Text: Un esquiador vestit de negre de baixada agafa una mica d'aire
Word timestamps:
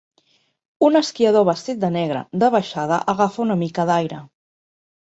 Un 0.87 0.97
esquiador 0.99 1.45
vestit 1.51 1.83
de 1.85 1.91
negre 1.99 2.25
de 2.45 2.51
baixada 2.57 3.01
agafa 3.17 3.45
una 3.49 3.63
mica 3.65 3.91
d'aire 3.93 4.27